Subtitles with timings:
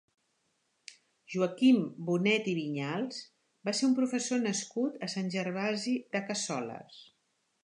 [1.33, 3.21] Joaquim Bonet i Vinyals
[3.69, 7.03] va ser un professor nascut a Sant Gervasi de Cassoles.